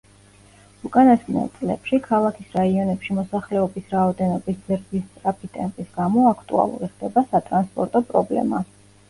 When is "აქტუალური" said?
6.33-6.91